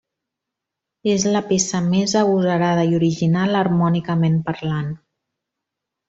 [1.15, 4.89] És la peça més agosarada i original harmònicament parlant.